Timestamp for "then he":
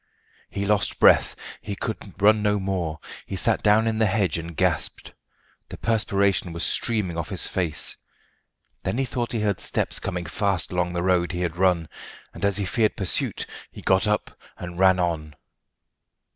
8.81-9.05